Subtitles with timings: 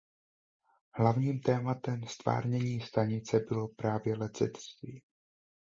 [0.93, 5.01] Hlavním tématem ztvárnění stanice bylo právě letectví.